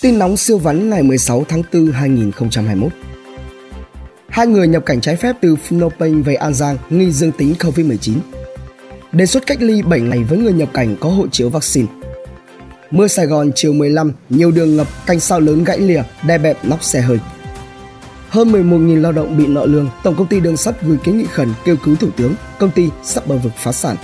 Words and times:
Tin 0.00 0.18
nóng 0.18 0.36
siêu 0.36 0.58
vắn 0.58 0.90
ngày 0.90 1.02
16 1.02 1.44
tháng 1.48 1.62
4 1.72 1.90
2021. 1.92 2.92
Hai 4.28 4.46
người 4.46 4.68
nhập 4.68 4.82
cảnh 4.86 5.00
trái 5.00 5.16
phép 5.16 5.36
từ 5.40 5.56
Phnom 5.56 5.92
Penh 5.98 6.22
về 6.22 6.34
An 6.34 6.54
Giang 6.54 6.76
nghi 6.90 7.12
dương 7.12 7.32
tính 7.32 7.54
COVID-19. 7.58 8.14
Đề 9.12 9.26
xuất 9.26 9.46
cách 9.46 9.62
ly 9.62 9.82
7 9.82 10.00
ngày 10.00 10.24
với 10.24 10.38
người 10.38 10.52
nhập 10.52 10.68
cảnh 10.72 10.96
có 11.00 11.08
hộ 11.08 11.26
chiếu 11.28 11.48
vaccine. 11.48 11.86
Mưa 12.90 13.08
Sài 13.08 13.26
Gòn 13.26 13.50
chiều 13.54 13.72
15, 13.72 14.12
nhiều 14.28 14.50
đường 14.50 14.76
ngập, 14.76 14.86
canh 15.06 15.20
sao 15.20 15.40
lớn 15.40 15.64
gãy 15.64 15.78
lìa, 15.78 16.02
đè 16.26 16.38
bẹp 16.38 16.64
nóc 16.64 16.84
xe 16.84 17.00
hơi. 17.00 17.18
Hơn 18.28 18.52
11.000 18.52 19.00
lao 19.00 19.12
động 19.12 19.36
bị 19.36 19.46
nợ 19.46 19.66
lương, 19.66 19.90
Tổng 20.02 20.14
công 20.16 20.26
ty 20.26 20.40
Đường 20.40 20.56
sắt 20.56 20.82
gửi 20.82 20.96
kiến 21.04 21.18
nghị 21.18 21.26
khẩn 21.26 21.48
kêu 21.64 21.76
cứu 21.84 21.96
Thủ 21.96 22.08
tướng, 22.16 22.34
công 22.58 22.70
ty 22.70 22.88
sắp 23.04 23.26
bờ 23.26 23.36
vực 23.36 23.52
phá 23.56 23.72
sản. 23.72 23.96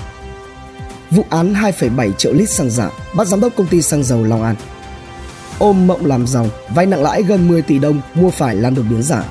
Vụ 1.10 1.24
án 1.30 1.54
2,7 1.54 2.12
triệu 2.12 2.32
lít 2.32 2.50
xăng 2.50 2.70
giả, 2.70 2.90
bắt 3.16 3.26
giám 3.26 3.40
đốc 3.40 3.56
công 3.56 3.66
ty 3.66 3.82
xăng 3.82 4.04
dầu 4.04 4.24
Long 4.24 4.42
An. 4.42 4.56
Ôm 5.58 5.86
mộng 5.86 6.06
làm 6.06 6.26
giàu, 6.26 6.46
vay 6.74 6.86
nặng 6.86 7.02
lãi 7.02 7.22
gần 7.22 7.48
10 7.48 7.62
tỷ 7.62 7.78
đồng 7.78 8.00
mua 8.14 8.30
phải 8.30 8.56
lan 8.56 8.74
đột 8.74 8.84
biến 8.90 9.02
giả. 9.02 9.24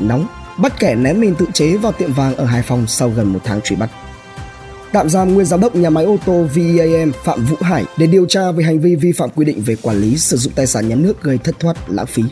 Nóng, 0.00 0.26
bắt 0.58 0.80
kẻ 0.80 0.94
ném 0.94 1.20
mình 1.20 1.34
tự 1.34 1.46
chế 1.52 1.76
vào 1.76 1.92
tiệm 1.92 2.12
vàng 2.12 2.36
ở 2.36 2.44
Hải 2.44 2.62
Phòng 2.62 2.86
sau 2.86 3.10
gần 3.10 3.32
một 3.32 3.40
tháng 3.44 3.60
truy 3.60 3.76
bắt. 3.76 3.90
Tạm 4.92 5.08
giam 5.08 5.34
nguyên 5.34 5.46
giám 5.46 5.60
đốc 5.60 5.74
nhà 5.74 5.90
máy 5.90 6.04
ô 6.04 6.16
tô 6.24 6.46
Veam 6.54 7.12
Phạm 7.24 7.44
Vũ 7.44 7.56
Hải 7.60 7.84
để 7.96 8.06
điều 8.06 8.26
tra 8.26 8.50
về 8.50 8.64
hành 8.64 8.80
vi 8.80 8.94
vi 8.94 9.12
phạm 9.12 9.30
quy 9.30 9.44
định 9.44 9.62
về 9.62 9.76
quản 9.82 9.96
lý 9.96 10.18
sử 10.18 10.36
dụng 10.36 10.52
tài 10.56 10.66
sản 10.66 10.88
nhà 10.88 10.96
nước 10.96 11.22
gây 11.22 11.38
thất 11.38 11.60
thoát 11.60 11.76
lãng 11.90 12.06
phí. 12.06 12.22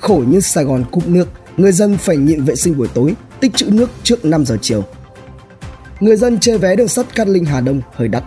Khổ 0.00 0.24
như 0.26 0.40
Sài 0.40 0.64
Gòn 0.64 0.84
cúp 0.90 1.08
nước, 1.08 1.28
người 1.56 1.72
dân 1.72 1.96
phải 1.96 2.16
nhịn 2.16 2.44
vệ 2.44 2.56
sinh 2.56 2.76
buổi 2.76 2.88
tối, 2.94 3.14
tích 3.40 3.54
trữ 3.54 3.66
nước 3.66 3.90
trước 4.02 4.24
5 4.24 4.46
giờ 4.46 4.58
chiều. 4.62 4.84
Người 6.00 6.16
dân 6.16 6.38
chơi 6.40 6.58
vé 6.58 6.76
đường 6.76 6.88
sắt 6.88 7.14
Cát 7.14 7.28
Linh 7.28 7.44
Hà 7.44 7.60
Đông 7.60 7.80
hơi 7.94 8.08
đắt. 8.08 8.24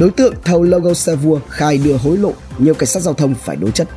Đối 0.00 0.10
tượng 0.10 0.34
thầu 0.44 0.62
logo 0.62 0.94
xe 0.94 1.14
vua 1.14 1.40
khai 1.48 1.78
đưa 1.78 1.96
hối 1.96 2.16
lộ, 2.16 2.32
nhiều 2.58 2.74
cảnh 2.74 2.86
sát 2.86 3.00
giao 3.00 3.14
thông 3.14 3.34
phải 3.34 3.56
đối 3.56 3.70
chất. 3.70 3.88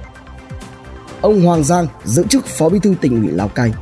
Ông 1.22 1.42
Hoàng 1.42 1.64
Giang 1.64 1.88
giữ 2.04 2.24
chức 2.30 2.46
phó 2.46 2.70
bí 2.70 2.80
thư 2.80 2.94
tỉnh 3.02 3.22
ủy 3.22 3.32
Lào 3.32 3.48
Cai. 3.48 3.74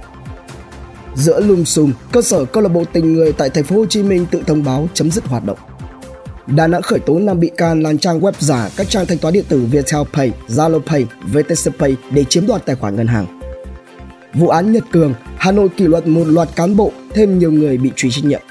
Giữa 1.16 1.40
lùm 1.40 1.64
xùm, 1.64 1.94
cơ 2.12 2.22
sở 2.22 2.46
câu 2.46 2.64
lạc 2.64 2.70
bộ 2.70 2.84
tình 2.94 3.14
người 3.14 3.32
tại 3.32 3.50
thành 3.50 3.64
phố 3.64 3.76
Hồ 3.76 3.86
Chí 3.86 4.04
Minh 4.04 4.26
tự 4.32 4.42
thông 4.48 4.64
báo 4.64 4.90
chấm 4.94 5.12
dứt 5.12 5.26
hoạt 5.26 5.46
động. 5.46 5.58
Đà 6.48 6.68
Nẵng 6.68 6.82
khởi 6.82 7.00
tố 7.00 7.20
5 7.20 7.40
bị 7.40 7.52
can 7.58 7.82
làm 7.82 7.98
trang 7.98 8.20
web 8.20 8.32
giả 8.40 8.70
các 8.78 8.90
trang 8.90 9.06
thanh 9.06 9.18
toán 9.18 9.34
điện 9.34 9.46
tử 9.50 9.66
Viettel 9.72 10.02
Pay, 10.14 10.32
Zalo 10.48 10.80
Pay, 10.80 11.06
VTC 11.32 11.80
Pay 11.80 11.96
để 12.12 12.24
chiếm 12.24 12.48
đoạt 12.48 12.66
tài 12.66 12.76
khoản 12.76 12.96
ngân 12.96 13.08
hàng. 13.08 13.40
Vụ 14.34 14.48
án 14.48 14.72
Nhật 14.72 14.84
Cường, 14.92 15.14
Hà 15.38 15.52
Nội 15.52 15.70
kỷ 15.70 15.88
luật 15.88 16.08
một 16.08 16.24
loạt 16.28 16.50
cán 16.56 16.76
bộ, 16.76 16.92
thêm 17.14 17.40
nhiều 17.40 17.52
người 17.52 17.78
bị 17.78 17.92
truy 17.96 18.12
trách 18.12 18.26
nhiệm. 18.26 18.42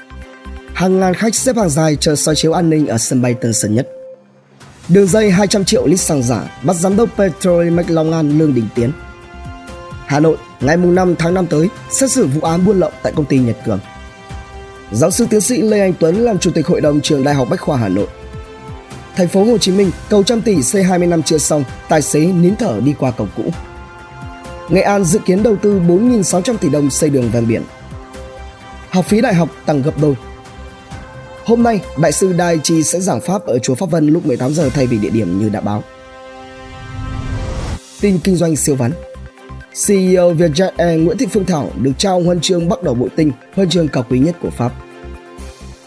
Hàng 0.73 0.99
ngàn 0.99 1.13
khách 1.13 1.35
xếp 1.35 1.55
hàng 1.55 1.69
dài 1.69 1.95
chờ 1.95 2.15
soi 2.15 2.35
chiếu 2.35 2.53
an 2.53 2.69
ninh 2.69 2.87
ở 2.87 2.97
sân 2.97 3.21
bay 3.21 3.33
Tân 3.33 3.53
Sơn 3.53 3.75
Nhất. 3.75 3.89
Đường 4.89 5.07
dây 5.07 5.31
200 5.31 5.65
triệu 5.65 5.87
lít 5.87 5.99
xăng 5.99 6.23
giả 6.23 6.59
bắt 6.63 6.75
giám 6.75 6.97
đốc 6.97 7.09
Petrolimex 7.17 7.85
Long 7.89 8.13
An 8.13 8.37
Lương 8.37 8.55
Đình 8.55 8.67
Tiến. 8.75 8.91
Hà 10.05 10.19
Nội, 10.19 10.37
ngày 10.61 10.77
5 10.77 11.15
tháng 11.15 11.33
5 11.33 11.47
tới, 11.47 11.69
xét 11.89 12.11
xử 12.11 12.27
vụ 12.27 12.41
án 12.41 12.65
buôn 12.65 12.79
lậu 12.79 12.91
tại 13.03 13.13
công 13.15 13.25
ty 13.25 13.39
Nhật 13.39 13.57
Cường. 13.65 13.79
Giáo 14.91 15.11
sư 15.11 15.27
tiến 15.29 15.41
sĩ 15.41 15.61
Lê 15.61 15.79
Anh 15.79 15.93
Tuấn 15.99 16.15
làm 16.15 16.39
chủ 16.39 16.51
tịch 16.51 16.67
hội 16.67 16.81
đồng 16.81 17.01
trường 17.01 17.23
Đại 17.23 17.35
học 17.35 17.47
Bách 17.49 17.61
khoa 17.61 17.77
Hà 17.77 17.87
Nội. 17.87 18.07
Thành 19.15 19.27
phố 19.27 19.43
Hồ 19.43 19.57
Chí 19.57 19.71
Minh, 19.71 19.91
cầu 20.09 20.23
trăm 20.23 20.41
tỷ 20.41 20.63
xây 20.63 20.83
20 20.83 21.07
năm 21.07 21.23
chưa 21.23 21.37
xong, 21.37 21.63
tài 21.89 22.01
xế 22.01 22.19
nín 22.19 22.55
thở 22.55 22.79
đi 22.83 22.93
qua 22.99 23.11
cầu 23.11 23.27
cũ. 23.37 23.43
Nghệ 24.69 24.81
An 24.81 25.03
dự 25.03 25.19
kiến 25.19 25.43
đầu 25.43 25.55
tư 25.55 25.79
4.600 25.87 26.57
tỷ 26.57 26.69
đồng 26.69 26.89
xây 26.89 27.09
đường 27.09 27.29
ven 27.31 27.47
biển. 27.47 27.63
Học 28.89 29.05
phí 29.05 29.21
đại 29.21 29.33
học 29.33 29.49
tăng 29.65 29.81
gấp 29.81 30.01
đôi. 30.01 30.15
Hôm 31.49 31.63
nay, 31.63 31.81
Đại 31.97 32.11
sư 32.11 32.33
Dai 32.37 32.59
Chi 32.63 32.83
sẽ 32.83 32.99
giảng 32.99 33.21
pháp 33.21 33.45
ở 33.45 33.59
chùa 33.59 33.75
Pháp 33.75 33.91
Vân 33.91 34.07
lúc 34.07 34.25
18 34.25 34.53
giờ 34.53 34.69
thay 34.69 34.87
vì 34.87 34.97
địa 34.97 35.09
điểm 35.09 35.39
như 35.39 35.49
đã 35.49 35.61
báo. 35.61 35.83
Tin 38.01 38.19
kinh 38.23 38.35
doanh 38.35 38.55
siêu 38.55 38.75
vắn 38.75 38.91
CEO 39.87 40.33
Vietjet 40.33 40.71
Air 40.77 40.99
e 40.99 41.03
Nguyễn 41.03 41.17
Thị 41.17 41.25
Phương 41.31 41.45
Thảo 41.45 41.69
được 41.81 41.91
trao 41.97 42.21
huân 42.21 42.41
chương 42.41 42.69
Bắc 42.69 42.83
Đầu 42.83 42.93
Bội 42.93 43.09
Tinh, 43.15 43.31
huân 43.55 43.69
chương 43.69 43.87
cao 43.87 44.05
quý 44.09 44.19
nhất 44.19 44.35
của 44.41 44.49
Pháp. 44.49 44.71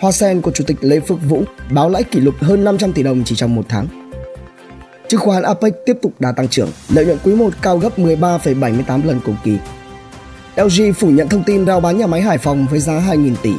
Hoa 0.00 0.12
sen 0.12 0.40
của 0.40 0.50
Chủ 0.50 0.64
tịch 0.66 0.76
Lê 0.80 1.00
Phước 1.00 1.18
Vũ 1.28 1.42
báo 1.70 1.88
lãi 1.88 2.04
kỷ 2.04 2.20
lục 2.20 2.34
hơn 2.40 2.64
500 2.64 2.92
tỷ 2.92 3.02
đồng 3.02 3.24
chỉ 3.24 3.36
trong 3.36 3.54
một 3.54 3.64
tháng. 3.68 3.86
Chứng 5.08 5.20
khoán 5.20 5.42
APEC 5.42 5.74
tiếp 5.86 5.96
tục 6.02 6.12
đà 6.18 6.32
tăng 6.32 6.48
trưởng, 6.48 6.68
lợi 6.88 7.06
nhuận 7.06 7.18
quý 7.24 7.34
1 7.34 7.52
cao 7.62 7.78
gấp 7.78 7.98
13,78 7.98 9.06
lần 9.06 9.20
cùng 9.24 9.36
kỳ. 9.44 9.58
LG 10.56 10.92
phủ 10.92 11.10
nhận 11.10 11.28
thông 11.28 11.44
tin 11.44 11.66
rao 11.66 11.80
bán 11.80 11.98
nhà 11.98 12.06
máy 12.06 12.20
Hải 12.20 12.38
Phòng 12.38 12.66
với 12.70 12.80
giá 12.80 12.92
2.000 12.92 13.34
tỷ. 13.42 13.52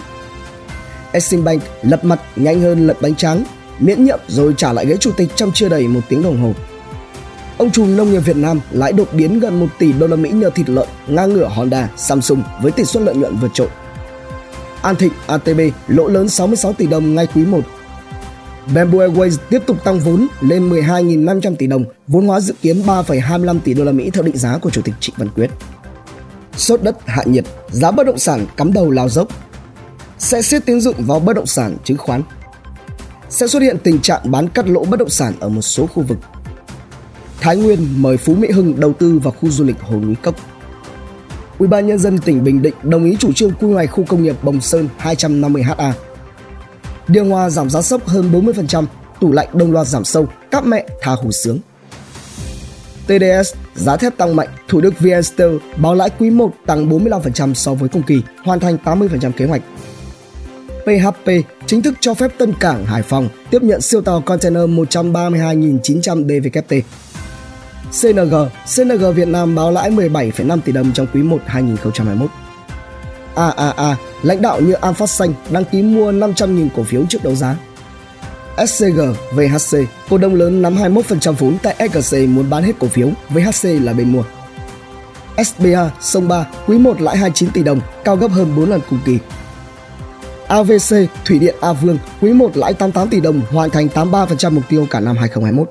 Eximbank 1.13 1.62
lật 1.81 2.06
mặt 2.06 2.22
nhanh 2.35 2.62
hơn 2.62 2.88
lật 2.88 3.01
bánh 3.01 3.16
trắng, 3.16 3.44
miễn 3.79 4.06
nhiệm 4.06 4.19
rồi 4.28 4.53
trả 4.57 4.74
lại 4.74 4.85
ghế 4.85 4.97
chủ 4.97 5.12
tịch 5.18 5.29
trong 5.35 5.51
chưa 5.53 5.69
đầy 5.69 5.88
một 5.88 6.01
tiếng 6.09 6.24
đồng 6.24 6.41
hồ. 6.41 6.53
Ông 7.57 7.72
trùm 7.72 7.97
nông 7.97 8.12
nghiệp 8.12 8.19
Việt 8.19 8.38
Nam 8.38 8.59
lãi 8.72 8.94
đột 8.94 9.07
biến 9.13 9.40
gần 9.40 9.59
1 9.59 9.68
tỷ 9.79 9.94
đô 9.94 10.07
la 10.07 10.16
Mỹ 10.16 10.29
nhờ 10.29 10.50
thịt 10.50 10.69
lợn 10.69 10.88
ngang 11.07 11.34
ngửa 11.34 11.47
Honda, 11.56 11.90
Samsung 11.97 12.44
với 12.62 12.72
tỷ 12.72 12.85
suất 12.85 13.03
lợi 13.03 13.16
nhuận 13.16 13.38
vượt 13.38 13.51
trội. 13.53 13.68
An 14.81 14.96
Thịnh 14.96 15.13
ATB 15.28 15.59
lỗ 15.88 16.07
lớn 16.07 16.29
66 16.29 16.74
tỷ 16.74 16.88
đồng 16.88 17.16
ngay 17.16 17.28
quý 17.35 17.45
1. 17.45 17.59
Bamboo 18.75 19.00
Airways 19.00 19.38
tiếp 19.50 19.59
tục 19.66 19.84
tăng 19.84 20.00
vốn 20.00 20.28
lên 20.41 20.69
12.500 20.69 21.56
tỷ 21.56 21.68
đồng, 21.68 21.85
vốn 22.07 22.28
hóa 22.28 22.40
dự 22.40 22.53
kiến 22.62 22.81
3,25 22.85 23.59
tỷ 23.59 23.74
đô 23.74 23.84
la 23.84 23.91
Mỹ 23.91 24.09
theo 24.09 24.24
định 24.24 24.38
giá 24.38 24.57
của 24.57 24.69
Chủ 24.69 24.81
tịch 24.81 24.95
Trịnh 25.00 25.16
Văn 25.18 25.30
Quyết. 25.35 25.50
Sốt 26.57 26.81
đất 26.84 26.97
hạ 27.06 27.24
nhiệt, 27.25 27.45
giá 27.72 27.91
bất 27.91 28.06
động 28.06 28.19
sản 28.19 28.45
cắm 28.57 28.74
đầu 28.74 28.91
lao 28.91 29.09
dốc. 29.09 29.28
Sẽ 30.23 30.41
siết 30.41 30.66
tín 30.66 30.81
dụng 30.81 30.95
vào 30.97 31.19
bất 31.19 31.34
động 31.34 31.45
sản 31.45 31.78
chứng 31.84 31.97
khoán. 31.97 32.22
Sẽ 33.29 33.47
xuất 33.47 33.61
hiện 33.61 33.78
tình 33.84 34.00
trạng 34.00 34.31
bán 34.31 34.50
cắt 34.50 34.67
lỗ 34.67 34.85
bất 34.85 35.00
động 35.00 35.09
sản 35.09 35.34
ở 35.39 35.50
một 35.50 35.61
số 35.61 35.85
khu 35.85 36.03
vực 36.03 36.17
Thái 37.39 37.57
Nguyên 37.57 38.01
mời 38.01 38.17
Phú 38.17 38.35
Mỹ 38.35 38.51
Hưng 38.51 38.79
đầu 38.79 38.94
tư 38.94 39.19
vào 39.23 39.33
khu 39.41 39.50
du 39.50 39.63
lịch 39.63 39.81
Hồ 39.81 40.00
Núi 40.00 40.16
Cốc. 40.16 40.35
Ủy 41.59 41.67
ban 41.67 41.88
nhân 41.88 42.00
dân 42.00 42.17
tỉnh 42.17 42.44
Bình 42.44 42.62
Định 42.62 42.73
đồng 42.83 43.06
ý 43.06 43.16
chủ 43.19 43.33
trương 43.33 43.51
quy 43.51 43.73
hoạch 43.73 43.91
khu 43.91 44.03
công 44.03 44.23
nghiệp 44.23 44.35
Bồng 44.44 44.62
Sơn 44.62 44.89
250 44.97 45.63
ha. 45.63 45.94
Điều 47.07 47.25
hòa 47.25 47.50
giảm 47.50 47.69
giá 47.69 47.81
sốc 47.81 48.07
hơn 48.07 48.31
40%, 48.31 48.85
tủ 49.19 49.31
lạnh 49.31 49.47
đồng 49.53 49.72
loạt 49.72 49.88
giảm 49.88 50.06
sâu, 50.06 50.28
các 50.51 50.66
mẹ 50.66 50.85
tha 51.01 51.12
hồ 51.12 51.31
sướng. 51.31 51.59
TDS 53.07 53.56
giá 53.75 53.97
thép 53.97 54.17
tăng 54.17 54.35
mạnh, 54.35 54.47
Thủ 54.67 54.81
Đức 54.81 55.00
VN 55.00 55.23
Steel 55.23 55.57
báo 55.78 55.95
lãi 55.95 56.09
quý 56.19 56.29
1 56.29 56.51
tăng 56.66 56.89
45% 56.89 57.53
so 57.53 57.73
với 57.73 57.89
cùng 57.89 58.03
kỳ, 58.03 58.22
hoàn 58.44 58.59
thành 58.59 58.78
80% 58.85 59.31
kế 59.31 59.45
hoạch. 59.45 59.62
PHP 60.85 61.31
chính 61.66 61.81
thức 61.81 61.94
cho 61.99 62.13
phép 62.13 62.31
Tân 62.38 62.53
Cảng 62.59 62.85
Hải 62.85 63.01
Phòng 63.01 63.29
tiếp 63.49 63.63
nhận 63.63 63.81
siêu 63.81 64.01
tàu 64.01 64.21
container 64.21 64.63
132.900 64.63 66.27
DVKT. 66.27 66.73
CNG, 68.01 68.35
CNG 68.75 69.13
Việt 69.16 69.27
Nam 69.27 69.55
báo 69.55 69.71
lãi 69.71 69.91
17,5 69.91 70.59
tỷ 70.61 70.71
đồng 70.71 70.94
trong 70.94 71.07
quý 71.13 71.23
1 71.23 71.41
2021. 71.45 72.29
AAA, 73.35 73.95
lãnh 74.23 74.41
đạo 74.41 74.61
như 74.61 74.73
An 74.73 74.94
Phát 74.94 75.09
Xanh 75.09 75.33
đăng 75.51 75.66
ký 75.66 75.81
mua 75.81 76.11
500.000 76.11 76.67
cổ 76.75 76.83
phiếu 76.83 77.05
trước 77.09 77.23
đấu 77.23 77.35
giá. 77.35 77.55
SCG, 78.67 79.00
VHC, 79.31 79.77
cổ 80.09 80.17
đông 80.17 80.35
lớn 80.35 80.61
nắm 80.61 80.75
21% 80.75 81.31
vốn 81.31 81.57
tại 81.63 81.89
SGC 81.89 82.17
muốn 82.27 82.50
bán 82.50 82.63
hết 82.63 82.73
cổ 82.79 82.88
phiếu, 82.88 83.09
VHC 83.29 83.63
là 83.63 83.94
bên 83.94 84.11
mua. 84.13 84.23
SBA, 85.45 85.91
Sông 86.01 86.27
Ba, 86.27 86.47
quý 86.67 86.77
1 86.77 87.01
lãi 87.01 87.17
29 87.17 87.50
tỷ 87.50 87.63
đồng, 87.63 87.81
cao 88.03 88.15
gấp 88.15 88.31
hơn 88.31 88.55
4 88.55 88.69
lần 88.69 88.81
cùng 88.89 89.00
kỳ. 89.05 89.17
AVC, 90.47 90.95
Thủy 91.25 91.39
điện 91.39 91.55
A 91.61 91.73
Vương, 91.73 91.97
quý 92.21 92.33
1 92.33 92.57
lãi 92.57 92.73
88 92.73 93.09
tỷ 93.09 93.19
đồng, 93.19 93.41
hoàn 93.51 93.69
thành 93.69 93.87
83% 93.87 94.51
mục 94.51 94.63
tiêu 94.69 94.87
cả 94.89 94.99
năm 94.99 95.17
2021. 95.17 95.69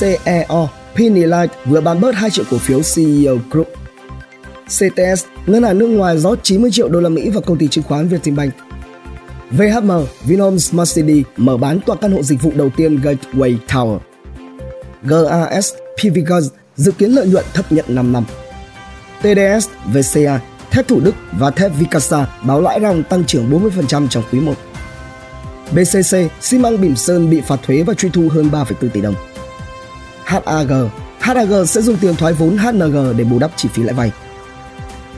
CEO, 0.00 0.68
Pinelight 0.96 1.50
vừa 1.64 1.80
bán 1.80 2.00
bớt 2.00 2.14
2 2.14 2.30
triệu 2.30 2.44
cổ 2.50 2.58
phiếu 2.58 2.80
CEO 2.94 3.38
Group. 3.50 3.68
CTS, 4.66 5.24
ngân 5.46 5.62
hàng 5.62 5.78
nước 5.78 5.86
ngoài 5.86 6.18
rót 6.18 6.38
90 6.42 6.70
triệu 6.70 6.88
đô 6.88 7.00
la 7.00 7.08
Mỹ 7.08 7.30
vào 7.30 7.42
công 7.42 7.58
ty 7.58 7.68
chứng 7.68 7.84
khoán 7.84 8.08
Vietinbank. 8.08 8.54
VHM, 9.50 9.90
Vinhome 10.24 10.58
Smart 10.58 10.94
City 10.94 11.24
mở 11.36 11.56
bán 11.56 11.80
tòa 11.80 11.96
căn 11.96 12.12
hộ 12.12 12.22
dịch 12.22 12.42
vụ 12.42 12.52
đầu 12.54 12.70
tiên 12.76 13.00
Gateway 13.02 13.56
Tower. 13.68 13.98
GAS, 15.02 15.72
PVGas 15.96 16.44
dự 16.76 16.92
kiến 16.92 17.10
lợi 17.10 17.26
nhuận 17.26 17.44
thấp 17.54 17.72
nhận 17.72 17.84
5 17.88 18.12
năm. 18.12 18.24
TDS, 19.20 19.68
VCA, 19.92 20.40
thép 20.70 20.88
Thủ 20.88 21.00
Đức 21.00 21.14
và 21.32 21.50
thép 21.50 21.72
Vicasa 21.78 22.26
báo 22.42 22.60
lãi 22.60 22.80
ròng 22.80 23.02
tăng 23.02 23.24
trưởng 23.24 23.50
40% 23.50 24.08
trong 24.08 24.22
quý 24.32 24.40
1. 24.40 24.54
BCC, 25.72 26.16
xi 26.40 26.58
măng 26.58 26.80
Bỉm 26.80 26.96
Sơn 26.96 27.30
bị 27.30 27.40
phạt 27.40 27.56
thuế 27.62 27.82
và 27.82 27.94
truy 27.94 28.08
thu 28.08 28.28
hơn 28.32 28.50
3,4 28.52 28.88
tỷ 28.88 29.00
đồng. 29.00 29.14
HAG. 30.24 30.88
HAG 31.18 31.66
sẽ 31.66 31.80
dùng 31.80 31.96
tiền 31.96 32.16
thoái 32.16 32.32
vốn 32.32 32.56
HNG 32.56 33.16
để 33.16 33.24
bù 33.24 33.38
đắp 33.38 33.50
chi 33.56 33.68
phí 33.72 33.82
lãi 33.82 33.94
vay. 33.94 34.12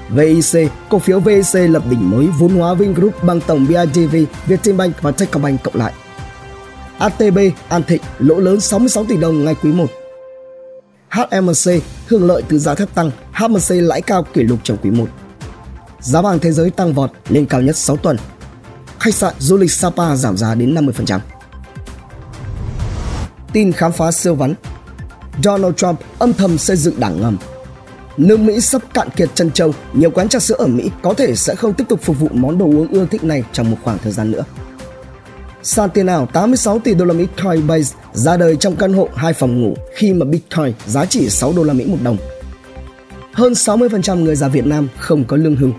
VIC, 0.09 0.71
cổ 0.89 0.99
phiếu 0.99 1.21
VIC 1.21 1.71
lập 1.71 1.83
đỉnh 1.91 2.11
mới 2.11 2.27
vốn 2.39 2.51
hóa 2.51 2.75
Vingroup 2.75 3.25
bằng 3.25 3.41
tổng 3.41 3.67
BIDV, 3.69 4.17
Vietinbank 4.47 5.03
và 5.03 5.11
Techcombank 5.11 5.63
cộng 5.63 5.77
lại. 5.77 5.93
ATB, 6.99 7.39
An 7.69 7.83
Thịnh 7.83 8.03
lỗ 8.19 8.35
lớn 8.35 8.61
66 8.61 9.05
tỷ 9.05 9.17
đồng 9.17 9.45
ngay 9.45 9.55
quý 9.63 9.73
1. 9.73 9.87
HMC 11.09 11.83
hưởng 12.07 12.27
lợi 12.27 12.43
từ 12.49 12.59
giá 12.59 12.75
thép 12.75 12.95
tăng, 12.95 13.11
HMC 13.33 13.71
lãi 13.71 14.03
cao 14.03 14.27
kỷ 14.33 14.43
lục 14.43 14.59
trong 14.63 14.77
quý 14.83 14.91
1. 14.91 15.07
Giá 16.01 16.23
vàng 16.23 16.39
thế 16.39 16.53
giới 16.53 16.71
tăng 16.71 16.93
vọt 16.93 17.11
lên 17.29 17.47
cao 17.47 17.61
nhất 17.61 17.77
6 17.77 17.97
tuần. 17.97 18.17
Khách 18.99 19.15
sạn 19.15 19.35
du 19.39 19.57
lịch 19.57 19.73
Sapa 19.73 20.17
giảm 20.17 20.37
giá 20.37 20.55
đến 20.55 20.75
50%. 20.75 21.19
Tin 23.53 23.73
khám 23.73 23.93
phá 23.93 24.13
siêu 24.13 24.35
vắn 24.35 24.55
Donald 25.43 25.75
Trump 25.75 26.01
âm 26.19 26.33
thầm 26.33 26.59
xây 26.59 26.77
dựng 26.77 27.01
đảng 27.01 27.21
ngầm. 27.21 27.39
Nước 28.17 28.41
Mỹ 28.41 28.61
sắp 28.61 28.83
cạn 28.95 29.09
kiệt 29.17 29.31
chân 29.35 29.51
châu, 29.51 29.75
nhiều 29.93 30.11
quán 30.11 30.29
trà 30.29 30.39
sữa 30.39 30.55
ở 30.59 30.67
Mỹ 30.67 30.91
có 31.03 31.15
thể 31.15 31.37
sẽ 31.37 31.55
không 31.55 31.75
tiếp 31.75 31.85
tục 31.89 32.01
phục 32.03 32.21
vụ 32.21 32.29
món 32.33 32.59
đồ 32.59 32.67
uống 32.67 32.89
ưa 32.93 33.07
thích 33.07 33.25
này 33.25 33.45
trong 33.53 33.71
một 33.71 33.77
khoảng 33.85 33.99
thời 33.99 34.13
gian 34.13 34.31
nữa. 34.31 34.45
Sàn 35.63 35.91
tiền 35.91 36.07
ảo 36.07 36.27
86 36.27 36.79
tỷ 36.79 36.95
đô 36.95 37.05
la 37.05 37.15
Mỹ 37.15 37.27
Coinbase 37.43 37.97
ra 38.13 38.37
đời 38.37 38.57
trong 38.57 38.77
căn 38.77 38.93
hộ 38.93 39.09
hai 39.15 39.33
phòng 39.33 39.63
ngủ 39.63 39.75
khi 39.95 40.13
mà 40.13 40.27
Bitcoin 40.27 40.73
giá 40.87 41.05
trị 41.05 41.31
6 41.31 41.53
đô 41.57 41.63
la 41.65 41.73
Mỹ 41.73 41.85
một 41.85 41.99
đồng. 42.03 42.17
Hơn 43.33 43.53
60% 43.53 44.23
người 44.23 44.37
già 44.37 44.49
Việt 44.49 44.67
Nam 44.67 44.89
không 44.99 45.25
có 45.25 45.37
lương 45.37 45.57
hưu. 45.57 45.71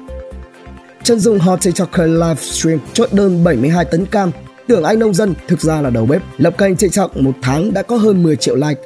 Chân 1.04 1.20
dung 1.20 1.40
hot 1.40 1.62
TikToker 1.62 2.10
livestream 2.10 2.80
chốt 2.94 3.14
đơn 3.14 3.44
72 3.44 3.86
tấn 3.86 4.06
cam 4.06 4.32
Tưởng 4.68 4.84
anh 4.84 5.00
nông 5.00 5.14
dân 5.14 5.34
thực 5.48 5.62
ra 5.62 5.82
là 5.82 5.90
đầu 5.90 6.06
bếp, 6.06 6.22
lập 6.38 6.58
kênh 6.58 6.76
TikTok 6.76 7.18
một 7.18 7.32
tháng 7.42 7.74
đã 7.74 7.82
có 7.82 7.98
hơn 7.98 8.24
10 8.24 8.36
triệu 8.36 8.56
like. 8.56 8.82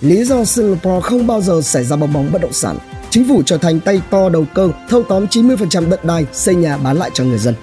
Lý 0.00 0.24
do 0.24 0.44
Singapore 0.44 1.00
không 1.02 1.26
bao 1.26 1.40
giờ 1.40 1.60
xảy 1.62 1.84
ra 1.84 1.96
bong 1.96 2.12
bóng 2.12 2.32
bất 2.32 2.42
động 2.42 2.52
sản, 2.52 2.78
chính 3.10 3.28
phủ 3.28 3.42
trở 3.46 3.56
thành 3.56 3.80
tay 3.80 4.02
to 4.10 4.28
đầu 4.28 4.46
cơ, 4.54 4.68
thâu 4.88 5.02
tóm 5.02 5.26
90% 5.26 5.88
đất 5.88 6.04
đai, 6.04 6.26
xây 6.32 6.54
nhà 6.54 6.76
bán 6.76 6.96
lại 6.96 7.10
cho 7.14 7.24
người 7.24 7.38
dân. 7.38 7.54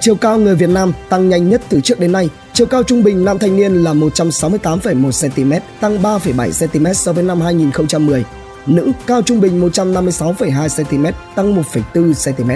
Chiều 0.00 0.14
cao 0.14 0.38
người 0.38 0.54
Việt 0.54 0.68
Nam 0.70 0.92
tăng 1.08 1.28
nhanh 1.28 1.48
nhất 1.48 1.62
từ 1.68 1.80
trước 1.80 2.00
đến 2.00 2.12
nay. 2.12 2.28
Chiều 2.52 2.66
cao 2.66 2.82
trung 2.82 3.02
bình 3.02 3.24
nam 3.24 3.38
thanh 3.38 3.56
niên 3.56 3.74
là 3.74 3.94
168,1 3.94 5.30
cm, 5.30 5.52
tăng 5.80 6.02
3,7 6.02 6.68
cm 6.68 6.92
so 6.92 7.12
với 7.12 7.24
năm 7.24 7.40
2010. 7.40 8.24
Nữ 8.66 8.92
cao 9.06 9.22
trung 9.22 9.40
bình 9.40 9.68
156,2 9.68 10.84
cm, 10.84 11.06
tăng 11.34 11.62
1,4 11.62 12.34
cm. 12.34 12.50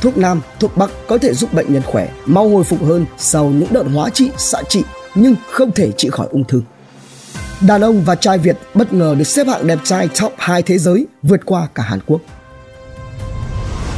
Thuốc 0.00 0.18
nam, 0.18 0.40
thuốc 0.60 0.76
bắc 0.76 0.90
có 1.08 1.18
thể 1.18 1.34
giúp 1.34 1.52
bệnh 1.52 1.72
nhân 1.72 1.82
khỏe, 1.86 2.08
mau 2.26 2.48
hồi 2.48 2.64
phục 2.64 2.84
hơn 2.84 3.06
sau 3.18 3.46
những 3.46 3.68
đợt 3.70 3.84
hóa 3.94 4.10
trị, 4.10 4.30
xạ 4.36 4.62
trị 4.68 4.82
nhưng 5.14 5.34
không 5.50 5.72
thể 5.72 5.92
trị 5.92 6.08
khỏi 6.10 6.26
ung 6.30 6.44
thư. 6.44 6.62
Đàn 7.60 7.80
ông 7.80 8.02
và 8.04 8.14
trai 8.14 8.38
Việt 8.38 8.56
bất 8.74 8.92
ngờ 8.92 9.14
được 9.18 9.24
xếp 9.24 9.46
hạng 9.46 9.66
đẹp 9.66 9.78
trai 9.84 10.08
top 10.20 10.32
2 10.36 10.62
thế 10.62 10.78
giới 10.78 11.06
vượt 11.22 11.40
qua 11.44 11.68
cả 11.74 11.82
Hàn 11.82 12.00
Quốc. 12.06 12.20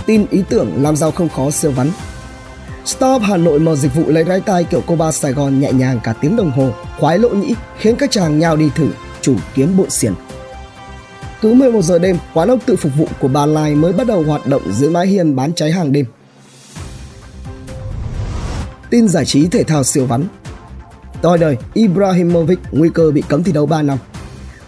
Tin 0.06 0.26
ý 0.30 0.42
tưởng 0.48 0.82
làm 0.82 0.96
giàu 0.96 1.10
không 1.10 1.28
khó 1.28 1.50
siêu 1.50 1.70
vắn 1.70 1.90
Stop 2.84 3.22
Hà 3.22 3.36
Nội 3.36 3.58
mở 3.58 3.76
dịch 3.76 3.94
vụ 3.94 4.02
lấy 4.06 4.24
rai 4.24 4.40
tai 4.40 4.64
kiểu 4.64 4.82
cô 4.86 4.96
ba 4.96 5.12
Sài 5.12 5.32
Gòn 5.32 5.60
nhẹ 5.60 5.72
nhàng 5.72 6.00
cả 6.04 6.12
tiếng 6.12 6.36
đồng 6.36 6.50
hồ, 6.50 6.70
khoái 6.98 7.18
lỗ 7.18 7.28
nhĩ 7.28 7.54
khiến 7.78 7.96
các 7.96 8.10
chàng 8.10 8.38
nhào 8.38 8.56
đi 8.56 8.70
thử, 8.74 8.88
chủ 9.20 9.36
kiếm 9.54 9.76
bộn 9.76 9.90
xiển 9.90 10.12
cứ 11.40 11.54
11 11.54 11.82
giờ 11.82 11.98
đêm, 11.98 12.18
quán 12.34 12.48
ốc 12.48 12.58
tự 12.66 12.76
phục 12.76 12.92
vụ 12.96 13.08
của 13.20 13.28
bà 13.28 13.46
Lai 13.46 13.74
mới 13.74 13.92
bắt 13.92 14.06
đầu 14.06 14.22
hoạt 14.22 14.46
động 14.46 14.62
dưới 14.72 14.90
mái 14.90 15.06
hiên 15.06 15.36
bán 15.36 15.54
cháy 15.54 15.72
hàng 15.72 15.92
đêm. 15.92 16.06
Tin 18.90 19.08
giải 19.08 19.24
trí 19.24 19.46
thể 19.46 19.64
thao 19.64 19.84
siêu 19.84 20.06
vắn 20.06 20.24
Tôi 21.22 21.38
đời, 21.38 21.56
Ibrahimovic 21.74 22.58
nguy 22.72 22.88
cơ 22.94 23.10
bị 23.10 23.22
cấm 23.28 23.44
thi 23.44 23.52
đấu 23.52 23.66
3 23.66 23.82
năm. 23.82 23.98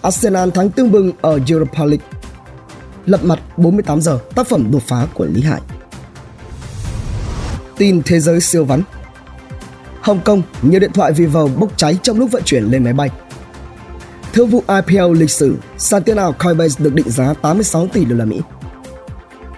Arsenal 0.02 0.50
thắng 0.50 0.70
tương 0.70 0.92
bừng 0.92 1.12
ở 1.20 1.38
Europa 1.48 1.84
League. 1.84 2.06
Lật 3.06 3.24
mặt 3.24 3.40
48 3.56 4.00
giờ, 4.00 4.18
tác 4.34 4.46
phẩm 4.46 4.70
đột 4.72 4.82
phá 4.86 5.06
của 5.14 5.24
Lý 5.24 5.42
Hải. 5.42 5.60
Tin 7.76 8.02
thế 8.02 8.20
giới 8.20 8.40
siêu 8.40 8.64
vắn 8.64 8.82
Hồng 10.00 10.20
Kông, 10.24 10.42
nhiều 10.62 10.80
điện 10.80 10.92
thoại 10.92 11.12
Vivo 11.12 11.46
bốc 11.46 11.72
cháy 11.76 11.98
trong 12.02 12.18
lúc 12.18 12.30
vận 12.30 12.42
chuyển 12.44 12.64
lên 12.64 12.84
máy 12.84 12.92
bay. 12.92 13.10
Thương 14.32 14.48
vụ 14.48 14.62
IPO 14.68 15.08
lịch 15.08 15.30
sử, 15.30 15.56
sàn 15.78 16.02
tiền 16.02 16.16
ảo 16.16 16.32
Coinbase 16.32 16.84
được 16.84 16.94
định 16.94 17.10
giá 17.10 17.34
86 17.42 17.86
tỷ 17.92 18.04
đô 18.04 18.16
la 18.16 18.24
Mỹ. 18.24 18.40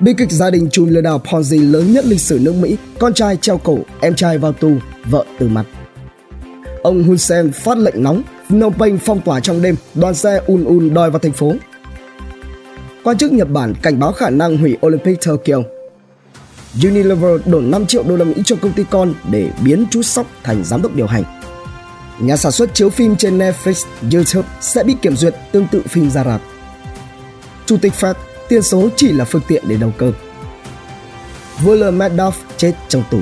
Bi 0.01 0.15
kịch 0.19 0.31
gia 0.31 0.51
đình 0.51 0.69
chùm 0.73 0.89
lừa 0.89 1.01
đảo 1.01 1.21
Ponzi 1.25 1.73
lớn 1.73 1.93
nhất 1.93 2.05
lịch 2.05 2.21
sử 2.21 2.39
nước 2.43 2.55
Mỹ, 2.55 2.77
con 2.99 3.15
trai 3.15 3.37
treo 3.37 3.59
cổ, 3.59 3.79
em 4.01 4.15
trai 4.15 4.39
vào 4.39 4.53
tù, 4.53 4.73
vợ 5.05 5.25
từ 5.39 5.49
mặt. 5.49 5.65
Ông 6.83 7.05
Hun 7.05 7.19
Sen 7.19 7.53
phát 7.53 7.79
lệnh 7.79 8.03
nóng, 8.03 8.23
Phnom 8.49 8.73
Penh 8.79 8.99
phong 8.99 9.21
tỏa 9.21 9.41
trong 9.41 9.63
đêm, 9.63 9.77
đoàn 9.95 10.15
xe 10.15 10.41
un 10.47 10.65
un 10.65 10.95
đòi 10.95 11.11
vào 11.11 11.19
thành 11.19 11.33
phố. 11.33 11.55
Quan 13.05 13.19
chức 13.19 13.33
Nhật 13.33 13.51
Bản 13.51 13.75
cảnh 13.83 14.01
báo 14.01 14.13
khả 14.13 14.31
năng 14.31 14.57
hủy 14.57 14.77
Olympic 14.87 15.19
Tokyo. 15.27 15.57
Unilever 16.85 17.41
đổ 17.47 17.61
5 17.61 17.87
triệu 17.87 18.03
đô 18.03 18.17
la 18.17 18.25
Mỹ 18.25 18.35
cho 18.45 18.57
công 18.63 18.73
ty 18.73 18.85
con 18.91 19.15
để 19.31 19.51
biến 19.65 19.87
chú 19.91 20.03
sóc 20.03 20.27
thành 20.43 20.65
giám 20.65 20.83
đốc 20.83 20.95
điều 20.95 21.07
hành. 21.07 21.44
Nhà 22.19 22.37
sản 22.37 22.53
xuất 22.53 22.75
chiếu 22.75 22.91
phim 22.91 23.17
trên 23.17 23.39
Netflix, 23.39 23.85
YouTube 24.13 24.49
sẽ 24.61 24.85
bị 24.85 24.97
kiểm 25.03 25.17
duyệt 25.17 25.35
tương 25.53 25.67
tự 25.69 25.83
phim 25.89 26.11
ra 26.11 26.25
rạp. 26.25 26.41
Chủ 27.67 27.77
tịch 27.77 27.93
Fed, 28.01 28.15
tiền 28.49 28.63
số 28.63 28.89
chỉ 28.97 29.13
là 29.13 29.25
phương 29.25 29.43
tiện 29.49 29.65
để 29.67 29.77
đầu 29.77 29.93
cơ. 29.99 30.13
William 31.65 31.99
Madoff 31.99 32.33
chết 32.57 32.73
trong 32.89 33.05
tù. 33.11 33.21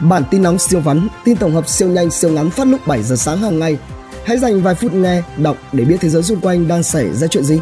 Bản 0.00 0.22
tin 0.30 0.42
nóng 0.42 0.58
siêu 0.58 0.80
vắn, 0.80 1.08
tin 1.24 1.36
tổng 1.36 1.54
hợp 1.54 1.68
siêu 1.68 1.88
nhanh 1.88 2.10
siêu 2.10 2.30
ngắn 2.30 2.50
phát 2.50 2.66
lúc 2.66 2.86
7 2.86 3.02
giờ 3.02 3.16
sáng 3.16 3.38
hàng 3.38 3.58
ngày. 3.58 3.78
Hãy 4.24 4.38
dành 4.38 4.62
vài 4.62 4.74
phút 4.74 4.94
nghe, 4.94 5.22
đọc 5.36 5.56
để 5.72 5.84
biết 5.84 5.96
thế 6.00 6.08
giới 6.08 6.22
xung 6.22 6.40
quanh 6.40 6.68
đang 6.68 6.82
xảy 6.82 7.12
ra 7.12 7.26
chuyện 7.26 7.44
gì. 7.44 7.60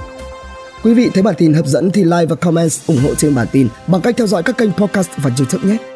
Quý 0.83 0.95
vị 0.95 1.11
thấy 1.15 1.23
bản 1.23 1.35
tin 1.39 1.55
hấp 1.55 1.67
dẫn 1.67 1.91
thì 1.91 2.05
like 2.05 2.27
và 2.29 2.37
comment 2.37 2.71
ủng 2.87 2.99
hộ 3.03 3.15
trên 3.15 3.35
bản 3.35 3.47
tin 3.53 3.69
bằng 3.87 4.01
cách 4.01 4.15
theo 4.19 4.27
dõi 4.27 4.43
các 4.43 4.59
kênh 4.59 4.73
podcast 4.73 5.09
và 5.17 5.31
YouTube 5.39 5.71
nhé. 5.71 5.96